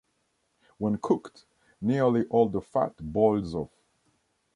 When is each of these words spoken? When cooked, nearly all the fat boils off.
When 0.79 0.97
cooked, 0.97 1.45
nearly 1.79 2.25
all 2.31 2.49
the 2.49 2.59
fat 2.59 2.95
boils 2.99 3.53
off. 3.53 3.69